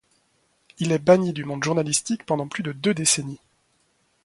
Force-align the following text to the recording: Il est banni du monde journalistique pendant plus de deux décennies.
Il 0.79 0.93
est 0.93 0.97
banni 0.97 1.31
du 1.31 1.45
monde 1.45 1.63
journalistique 1.63 2.25
pendant 2.25 2.47
plus 2.47 2.63
de 2.63 2.71
deux 2.71 2.95
décennies. 2.95 3.37